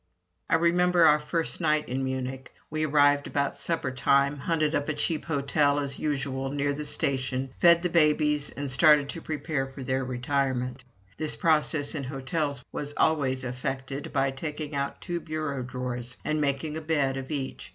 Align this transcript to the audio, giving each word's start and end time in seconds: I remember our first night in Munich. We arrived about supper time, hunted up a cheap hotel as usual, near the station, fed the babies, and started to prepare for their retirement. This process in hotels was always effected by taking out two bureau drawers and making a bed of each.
I 0.49 0.55
remember 0.55 1.03
our 1.03 1.19
first 1.19 1.61
night 1.61 1.87
in 1.87 2.03
Munich. 2.03 2.51
We 2.71 2.85
arrived 2.87 3.27
about 3.27 3.59
supper 3.59 3.91
time, 3.91 4.35
hunted 4.37 4.73
up 4.73 4.89
a 4.89 4.95
cheap 4.95 5.25
hotel 5.25 5.79
as 5.79 5.99
usual, 5.99 6.49
near 6.49 6.73
the 6.73 6.87
station, 6.87 7.51
fed 7.61 7.83
the 7.83 7.89
babies, 7.89 8.49
and 8.49 8.71
started 8.71 9.09
to 9.09 9.21
prepare 9.21 9.67
for 9.67 9.83
their 9.83 10.03
retirement. 10.03 10.83
This 11.17 11.35
process 11.35 11.93
in 11.93 12.05
hotels 12.05 12.65
was 12.71 12.95
always 12.97 13.43
effected 13.43 14.11
by 14.11 14.31
taking 14.31 14.73
out 14.73 15.01
two 15.01 15.19
bureau 15.19 15.61
drawers 15.61 16.17
and 16.25 16.41
making 16.41 16.75
a 16.77 16.81
bed 16.81 17.15
of 17.15 17.29
each. 17.29 17.69